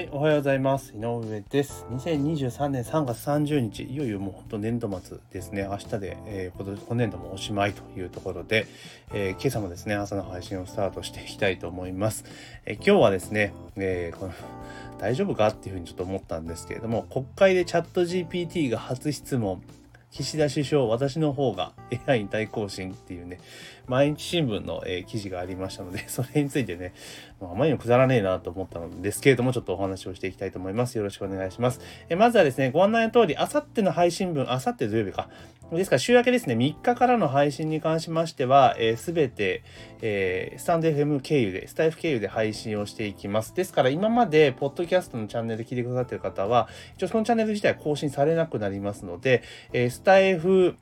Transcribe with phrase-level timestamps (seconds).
[0.00, 0.94] はい、おはようございます。
[0.96, 1.84] 井上です。
[1.90, 5.68] 2023年3月30日、いよいよもう本当年度末ですね。
[5.70, 8.66] 明日で、えー、今年度もおしまいというところで、
[9.12, 12.24] えー今朝もですね、朝の配信をスタートしていきたいと思います。
[12.64, 14.32] えー今日はですね、えーこの
[14.98, 19.60] 大丈夫かっていうふうにちょっと思ったんですけれども、国会でチャット GPT が初質問、
[20.10, 21.72] 岸田首相、私の方が
[22.06, 23.38] AI に対抗心っていうね、
[23.90, 26.94] 毎日新聞の、え記事がありましたので、 それについてね、
[27.40, 30.96] もうあまりにもくだらねえなと思ったのですけれども、ちょっとお話をしていきたいと思います。
[30.96, 31.80] よろしくお願いします。
[32.08, 35.28] えまずはですね、ご案内の通り、あさっての配信分、あさって土曜日か。
[35.72, 39.62] ですから週明けですね、3日からの配信に関しましては、す、べ、て、
[40.02, 43.54] えースタンド FM 経由で、スタイフ経由で配信をしていきます。
[43.54, 50.76] ですから今まで、ポッドキャストのチャンネルで聞いてくださっている方は、一応そのチャンネル自体は更新されなくなりますので、えースタイフ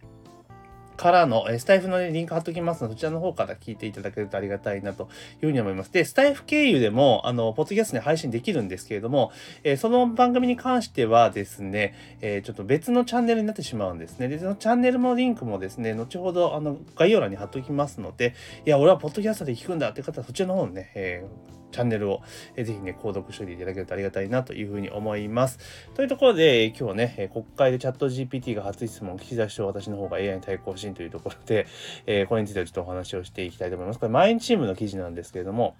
[0.98, 5.08] からの、えスタイフの、リンク貼っときますので、そちらの方から聞いていただけるとありがたいなと
[5.40, 5.92] いうふうに思います。
[5.92, 9.30] で、スタイフ経由でも、あの、ポッドキャストに配信できるんですけれども、
[9.62, 14.28] えその番組に関してはですね、えちょっと別のチャンネルになってしまうんですね。
[14.28, 18.34] で、そのチャンネルのリンクもですね、後ほど、あの、概要欄に貼っときますので、
[18.66, 22.22] いや、俺はポッドキャストで聞くんだって方は、そちらの方にね、えーチャンネルを、
[22.56, 25.58] えーぜひね、購読しておいていただけるとありがたいなというふうに思います。
[25.94, 31.66] というところで、今日はね、え国会でチャット GPT が初質問、岸田首相、私の方が AI に対抗しんというところで、
[32.06, 33.98] えーこれについてはちょっとお話をしていきたいと思います。
[33.98, 35.76] これ、毎日新聞の記事なんですけれども、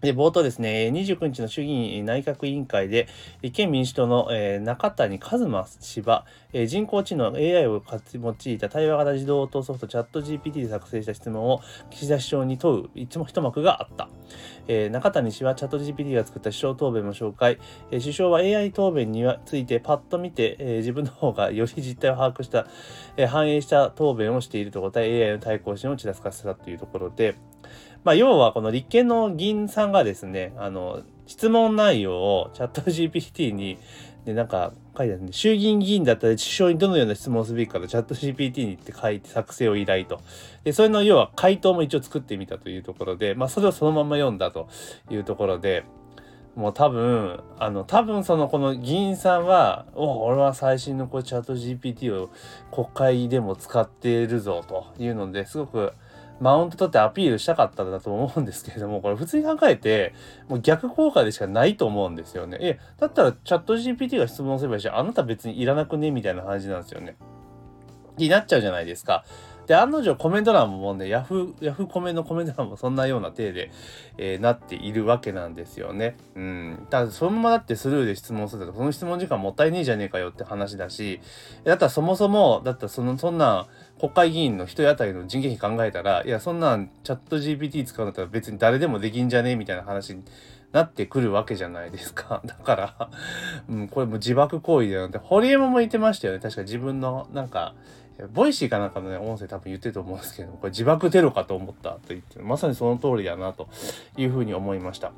[0.00, 3.06] で、冒頭ですね、29日の衆議院内閣委員会で、
[3.42, 4.28] 立憲民主党の、
[4.62, 6.24] 中谷一馬氏は、
[6.66, 7.82] 人工知能 AI を
[8.14, 14.08] 用いた対話型自動応答ソフトチャット GPT で作成した質問を岸田首相に問ういつも一幕があった。
[14.90, 17.58] 中谷氏はチャット GPT が作った首相答弁も紹介、
[17.90, 22.66] 首相は AI 答弁についてパッと見て、自分の方がより実態を把握した、
[23.28, 27.34] 反映した答弁をしていると答え AI の対抗心をちらつかせたというところで、
[28.04, 33.78] まあ、要はこの立憲の議員さんがですね、あの、質問内容をチャット GPT に、
[34.24, 40.20] で、なんか書いてあるんで、衆議院議員だったら首相にどのような質問をすべきかとチャット GPT にって書いて作成を依頼と。
[40.64, 44.68] で、それの要は回答も一応作ってみたというところで、まあ、それをそのまま読んだと
[45.10, 45.84] いうところで、
[46.56, 52.30] もう多分、あの、多分そのこの議員さんは、お俺は最新のこうチャット GPT を
[52.72, 55.92] 国会でも使っているぞというのですごく
[56.40, 60.14] マウント取ってアピールしたかったんだと思うんですけれども、これ普通に考えて、
[60.48, 62.58] もう逆効果でしかないと思うんですよね。
[62.60, 66.10] え、だったらチャット GPT が質問すればいいし、あなた別にいらなくね？
[66.10, 67.16] みたいな話なんですよね。
[68.16, 69.24] になっちゃうじゃないですか。
[69.66, 73.70] で、案の定コメント欄ももうね、ヤフー、ヤフーコメのコメント欄もそんなような体で、
[74.18, 76.16] えーなっているわけなんですよね。
[76.34, 76.86] うん。
[76.90, 81.20] ただ、そのままだってスルーで質問すると、その質問時間もったいねえじゃねえかよって話だし、
[81.64, 83.66] だったらそもそも、だったらその、そんな、
[84.00, 90.22] 国会議員の一人当たりの人件費考えたら、いや、そんなんチャット GPT 使うんだったら別に誰でもできんじゃねえみたいな話に
[90.72, 92.40] なってくるわけじゃないですか。
[92.46, 93.10] だから、
[93.68, 96.40] うん、これも自爆行為だよって、堀江も言ってましたよね。
[96.40, 97.74] 確か自分の、なんか、
[98.26, 103.68] Voicy かなんかのね、音声多分言ってると思うんですけど、これ自爆テロかと思ったと言って、まさにその通りだなと
[104.16, 105.12] いうふうに思いました。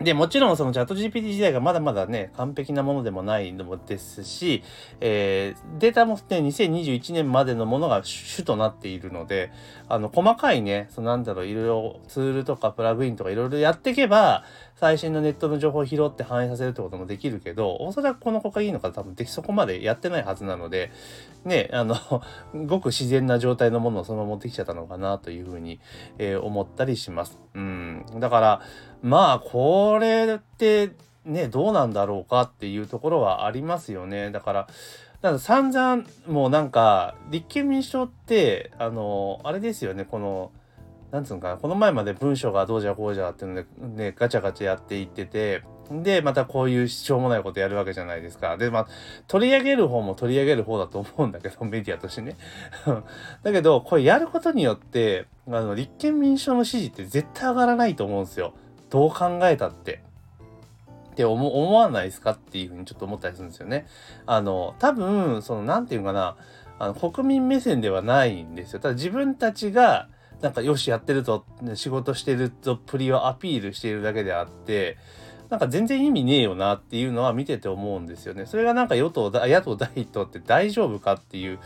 [0.00, 4.62] で、もちろんそのチャット GPT 自体がまだまだね、完璧なものでもないのもですし、
[5.00, 9.50] えーデータもね、2021年までのものが主となっているので、
[9.88, 14.44] あの、細かいね、そのなんだろう、いろいろツールとかプラグインとかいろいろやっていけば、
[14.80, 20.92] 最新のネットの情報を拾って反映させるってこともできるけど、おそらくこの国会議員の方多分でそこまでやってないはずなので、
[21.44, 21.96] ね、あの、
[22.66, 25.80] ごく自然な状態のものをそのまま持ってきちゃったのかなというふうに、
[26.18, 27.40] えー思ったりします。
[27.54, 28.06] うん。
[28.20, 28.60] だから、
[29.02, 30.92] まあ、これって、
[31.24, 34.30] ね、どうなんだろうかっていうところはありますよね。
[34.30, 34.68] だから、
[35.22, 40.52] だから散々、もうなんか、立憲民主党って、あの、あれですよね、この、
[41.10, 43.62] なんつうのかな、この前まで文章がどうじゃこうじゃっていうの
[43.96, 48.58] で、ね、ガチャガチャやっていってて、で、またこういうしょうもないことやるわけじゃないですか。
[48.58, 48.88] で、まあ、
[49.26, 52.36] 取り上げる方も取り上げる方だと思うんだけど、 メディアとしてね。
[53.42, 58.52] だけど、これやることによって、あの、立憲民主党の支持って絶対上がらないと思うんですよ。
[58.90, 60.02] どう考えたって。
[61.12, 63.86] って思思わないですかっていうふうにちょっと思ったりするんですよね。
[64.26, 66.36] あの、多分、その、なんていうかな、
[66.78, 68.80] あの、国民目線ではないんですよ。
[68.80, 70.08] ただ自分たちが、
[70.40, 71.44] なんか、よし、やってると、
[71.74, 74.96] 仕事してると、プリをアピールしているだけであって、
[75.50, 78.44] なんか全然意味ねえよなっていうのは見てて思うんですよね。
[78.44, 81.58] それがなんか与党、 野党第一党って大丈夫かっていう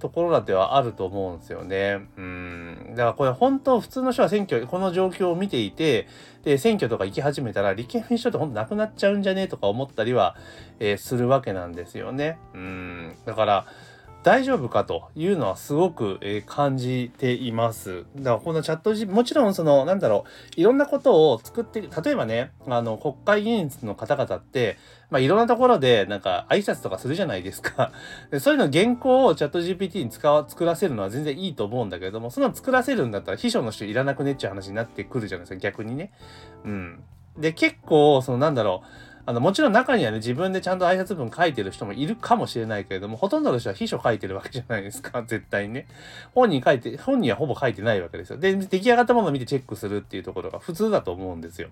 [0.00, 2.00] ところだってはあると思うんですよね。
[2.16, 2.78] うん。
[2.90, 6.08] だからこれ本当普通の人は選挙、この状況を見ていて、
[6.44, 10.34] で、選挙とか行き始めたら立憲民主党って本当なくなっちゃうんじゃねえとか思ったりは、
[10.80, 12.38] えーするわけなんですよね。
[12.54, 13.16] うん。
[13.26, 13.66] だから、
[14.26, 18.06] 大丈夫かというのはすごく、え、感じています。
[18.16, 20.24] だからこのチャット G、もちろんその、なんだろ
[20.56, 24.78] う、いろんなことを作って、例えばね、あの、国会議員の方々って、
[25.10, 27.92] まあ、いろんなところで、なんか、挨拶とかするじゃないですか。
[28.40, 36.10] そういうの原稿をチャット GPT に使わ、作らせるのは全然いいと思うんだけれども、その作らせるんだったら秘書の人いらなくねっちゃう話になってくるじゃないですか、逆にね。
[36.64, 37.04] うん。
[37.38, 45.88] で、結構、その、なんだろう、あの、もちろん中にはね、自分でちゃんと挨拶文書いてる人もいるかもしれないけれども、ほとんどの人は秘書書いてるわけじゃないですか、 絶対にね。
[46.32, 48.38] 本人書いて、本人はほぼ書いてないわけですよ。
[48.38, 51.70] で、出来上がったものを見てチェックするっていうところが普通だと思うんですよ。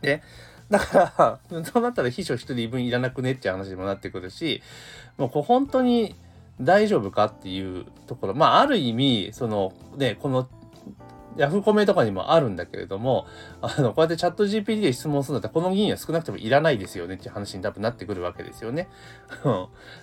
[0.00, 0.22] で、
[0.70, 4.62] だから、 そうなったら秘書一人分いらなくねって話にもなってくるし、
[5.18, 6.16] もうこう本当に
[6.58, 10.48] 大丈夫かっていうところ、まあある意味、そのね、この
[11.36, 13.26] ヤフコメとかにもあるんだけれども、
[13.60, 18.88] あの、こうやってチャット GPT で質問するんだったら、この議員は少なくともいらないですよねっていう話に多分なってくるわけですよね。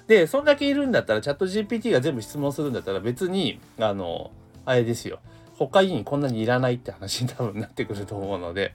[0.07, 4.31] で、そんだけいるんだったら、チャット GPT が全部質問するんだったら、別に、あの、
[4.65, 5.19] あれですよ。
[5.57, 8.73] 国会議員こんなにいらないって話に多分なってくると思うので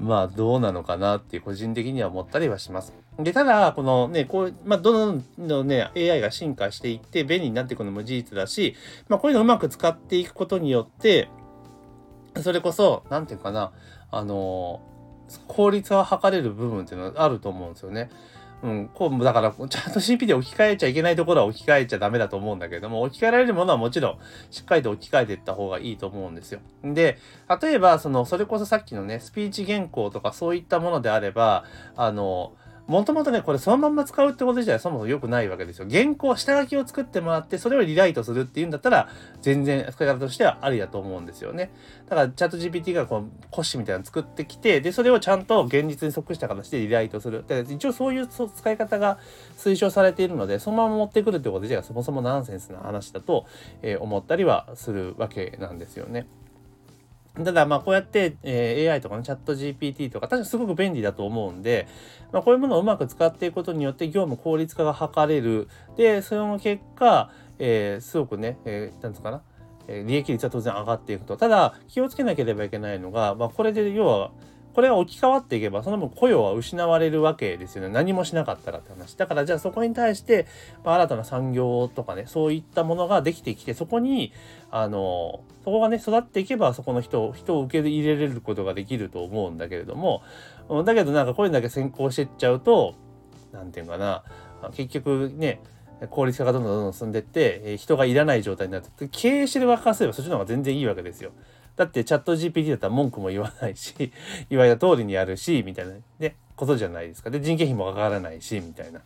[0.00, 2.92] まあどうなのかなって個人的には思ったりはします。
[3.18, 8.74] で、ただ、このね、こう、まあどんどんね、AI が進化していって便利になっていくのも事実だし、
[9.08, 11.28] まあこういうのをうまく使っていくことによって、
[12.40, 13.72] それこそ、なんていうかな、
[14.10, 14.80] あの、
[15.48, 18.10] 効率は測れる部分っていうのはあると思うんですよね。
[18.62, 24.18] うん、こう、だから、ちゃんと CP で置き換えちゃいけないところは置き換えちゃダメだと思うんだけども、置き換えられるものはもちろん、
[24.52, 26.60] しっかりと置き換えていった方がいいと思うんですよ。
[26.84, 27.18] で、
[27.60, 31.64] 例えば、その、それこそさっきのね、スピーチ原稿とかそういったものであれば、
[31.96, 32.52] あの、
[32.86, 35.86] もともとね、これそのまんま使うってこと自体そもそも良くないわけですよ。
[35.88, 39.08] 原稿、下書きを作ってもらって、それをリライトするっていうんだったら、
[39.40, 41.70] 全然使い方としてはありだと思うんですよね。
[42.08, 47.44] だから、チャット GPT がこう、コッシュみたいなの作ってきて、で、それをちゃんと現実に即した形でリライトする。
[47.46, 49.18] で一応そういう使い方が
[49.56, 53.46] 推奨されているので、そのまま持ってくるってこと自体がそもそもナンセンスな話だと、
[53.82, 56.26] えー、思ったりはするわけなんですよね。
[57.34, 61.88] ただまあこうやって、え、AI とかのチャット GPT とか確かすごく便利だと思うんで、
[62.30, 65.68] まあ、こういうものをうまく使っていくことによって業務効率化が図れる。
[65.96, 69.42] で、その結果、えー、すごくね、えー、なんつうかな、
[69.88, 71.36] 利益率は当然上がっていくと。
[71.38, 74.30] ただ気をつけなければいけないのが、まあ、これで要は
[74.74, 77.88] これが置き換わっていけば、その分雇用は失われるわけですよね。
[77.90, 79.16] 何もしなかったらって話。
[79.16, 80.46] だからじゃあそこに対して、
[80.84, 84.32] まあ、新たな産業とかね、そういったものができてきて、そこに、
[84.70, 90.22] あの、そこがね、育っていけば、そこの人、人を受け入れれることができると思うんだけれども、
[90.84, 92.94] だけどなんかこれだけ先行してっちゃうと、
[93.52, 94.24] なんていうかな、
[94.74, 95.60] 結局ね、
[96.10, 101.32] 効率化がどんどんどんどん進んでって、人がいらない状態になって、経営してる側からすればそっちの方が全然いいわけですよ。
[101.76, 103.94] だってチャット GPT だったら文句も言わないし、
[104.50, 107.30] 言われた通りにやるし、みたいなね、ことじゃないですか。
[107.30, 109.00] で、人件費もかからないし、みたいな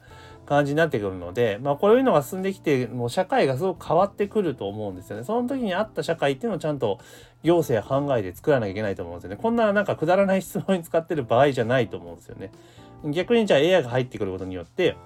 [0.46, 5.24] 感じになってくるので、まあこういうのが進んできて、もう社会がすごく変わってくると思うんですよね。
[5.24, 6.98] その時に合った社会っていうのをちゃんと
[7.42, 9.36] 行政や考えて作らなきゃいけないと思うんですよね。
[9.36, 12.50] こんななんかくだらない質問に使ってる場合じゃないと思うんですよね。
[13.04, 14.96] 逆にじゃあ AI が入ってくることによって、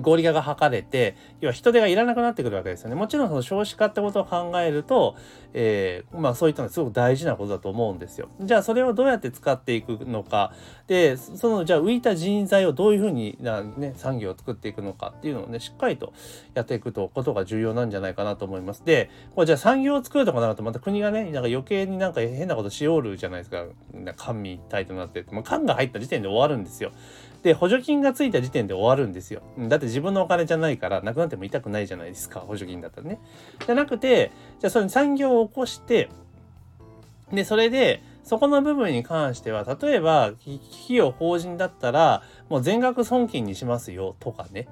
[0.00, 2.94] 合理化が図れて、要は人手がいらなくなってくるわけですよね。
[2.94, 5.16] もちろんその少子化ってことを考えると、
[5.52, 8.28] えー、まあそういったのはすごく大事なことだと思うんですよ。
[8.40, 10.52] じゃあそれをどうやって使っていくのか、
[10.86, 16.12] で、そのじゃあ浮いた人材をどういうふうにな、ね、産業を作っていくのかっていうのをね、しっかりと
[16.54, 18.84] やっていくとことが重要なんじゃないかなと思います。
[18.84, 23.64] で、これじゃあ産業を作るとかなるとまた国がね、なんか余計になんか変なことしおるじゃないですか。
[24.16, 26.92] 官民一体となって、まあ、官が入った時点で終わるんですよ。
[27.44, 29.42] で、補助金がついた時点で終わるんですよ。
[29.58, 33.20] だって自分のお金じゃないから、なくなっても痛くないじゃないですか、補助金だったらね。
[33.64, 36.08] じゃなくて、じゃあそれ産業を起こして、
[37.32, 44.66] で、それで、そこの部分に関しては、例えば、企業法人だったら、もう全額損金にしますよ、とかね。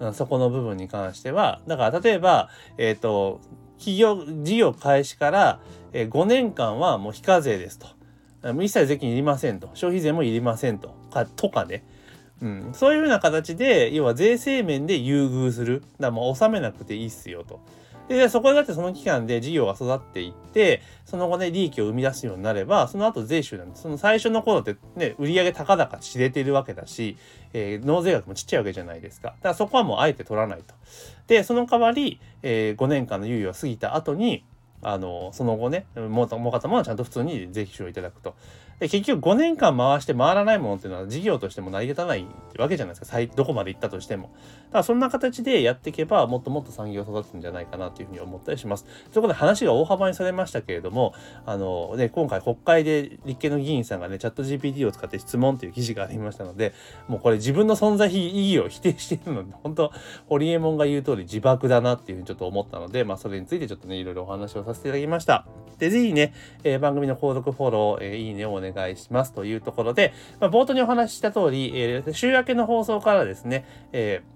[0.00, 3.40] うんそこの部分に関しては、だから例えば、えっ、ー、と、
[3.78, 5.60] 企業、事業開始から
[5.92, 7.86] 5年間はもう非課税ですと。
[8.60, 9.70] 一切税金いりませんと。
[9.74, 10.94] 消費税もいりませんと。
[11.12, 11.84] か、とかね。
[12.42, 17.60] うん、そういうような形で要は税制面で優遇するだからもう納めなくていいっすよと。
[18.08, 27.16] で、そこでだってその期間で事業が育っていって、その後ね、利益を生み出すようになれば、その後税収なんで、その最初の頃ってね、売上高々知れてるわけだし、
[27.54, 29.28] えー、納税額もちっちゃいわけじゃないですか。
[29.28, 30.74] だからそこはもうあえて取らないと。
[31.28, 34.44] で、その代わり、えー、5年間の猶予が過ぎた後に、
[34.84, 38.34] あのその後ねもう方もちゃんと普通に税収をいただくと。
[38.80, 42.26] で結局5年間回して回らないものっていうのは事業としても成り立たない
[42.58, 44.24] わけじゃないですかどこまで行ったとしても。
[44.24, 48.86] だからそんな形でやっていけばもっともっと産業育つんじゃないかなというふうに思ったりします。
[49.12, 51.14] そこで話が大幅にされましたけれども
[51.46, 56.74] あの、ね、今回国会で立憲の議員さんがねチャット GPT を使って質問という記事がありましたので
[57.08, 59.92] もうこれ自分の存在意義を否定しているので本当
[60.28, 65.46] ホリエモンが言う通り自爆だなっていうふうにちょっと思ったので、まあ、それについてちょっとねいろいろお話をさせていただきました。
[65.78, 74.33] で、ぜひね、えー、番組の購読、フォロー、えー、いいねをお願い願いしますというところで、まあ、冒頭にお話しした通り、えー、週明けの放送からですね、えー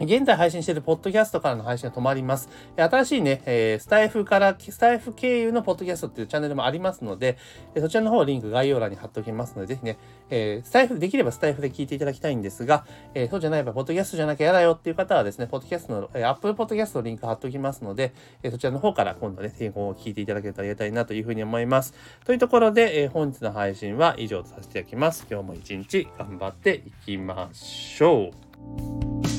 [0.00, 2.48] 現在配信しているポッドキャストからの配信が止まります。
[2.76, 7.38] 新しいね、えー、スタイフから、スタイフ経由のポッドキャストっていうチャンネルもありますので、
[7.78, 9.96] そちらの方リンク概要欄に貼っておきますので、ぜひね、
[10.30, 12.84] えー、スタイフ、できればスタイフで聞いていただきたいんですが、
[13.14, 21.94] えー、そうじゃない場合、ポッドキャストじゃなきゃ嫌だよっていう方はですね、ポッドキャストの、えー、Apple Podcast のリンク貼っておきますので、えー、そちらの方から今度ね、提供を聞いていただけるとありがたいなというふうに思います。
[22.24, 25.26] というところで、えー、本日の配信は以上とさせていただきます。
[25.30, 28.30] 今日も一日頑張っていきましょ
[29.30, 29.33] う。